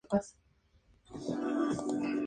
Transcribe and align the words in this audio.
Primero 0.09 0.21
fue 1.11 1.35
un 1.35 1.69
gato 1.69 1.91
enorme. 1.93 2.11